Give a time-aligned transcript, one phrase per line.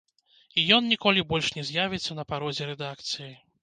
[0.61, 3.35] І ён ніколі больш не з'явіцца на парозе рэдакцыі.